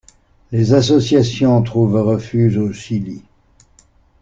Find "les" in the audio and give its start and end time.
0.51-0.73